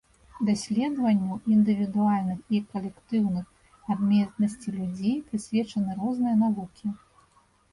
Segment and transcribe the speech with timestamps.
[0.45, 3.45] Даследаванню індывідуальных і калектыўных
[3.97, 6.87] адметнасці людзей прысвечаны розныя навукі.